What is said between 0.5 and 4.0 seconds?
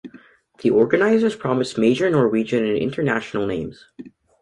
The organizers promise major Norwegian and International names.